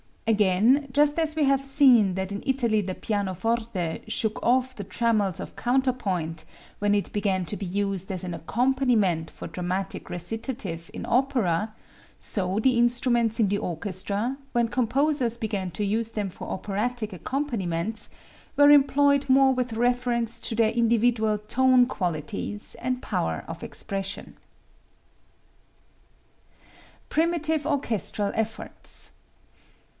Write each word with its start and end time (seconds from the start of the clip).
Again, 0.25 0.87
just 0.93 1.19
as 1.19 1.35
we 1.35 1.43
have 1.43 1.63
seen 1.63 2.15
that 2.15 2.31
in 2.31 2.41
Italy 2.45 2.79
the 2.79 2.95
pianoforte 2.95 4.01
shook 4.07 4.41
off 4.41 4.73
the 4.75 4.83
trammels 4.85 5.39
of 5.41 5.57
counterpoint 5.57 6.45
when 6.79 6.95
it 6.95 7.11
began 7.11 7.45
to 7.47 7.57
be 7.57 7.65
used 7.65 8.09
as 8.11 8.23
an 8.23 8.33
accompaniment 8.33 9.29
for 9.29 9.45
dramatic 9.47 10.09
recitative 10.09 10.89
in 10.93 11.05
opera, 11.05 11.75
so 12.17 12.59
the 12.59 12.79
instruments 12.79 13.39
in 13.39 13.49
the 13.49 13.57
orchestra, 13.59 14.37
when 14.53 14.69
composers 14.69 15.37
began 15.37 15.69
to 15.71 15.83
use 15.85 16.11
them 16.11 16.29
for 16.29 16.47
operatic 16.47 17.11
accompaniments, 17.13 18.09
were 18.55 18.71
employed 18.71 19.29
more 19.29 19.53
with 19.53 19.73
reference 19.73 20.39
to 20.39 20.55
their 20.55 20.71
individual 20.71 21.37
tone 21.37 21.85
qualities 21.85 22.75
and 22.79 23.01
power 23.03 23.43
of 23.49 23.63
expression. 23.63 24.35
Primitive 27.09 27.67
Orchestral 27.67 28.31
Efforts. 28.33 29.11